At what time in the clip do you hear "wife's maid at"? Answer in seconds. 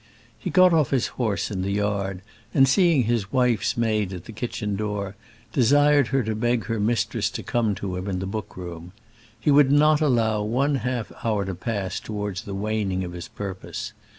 3.31-4.25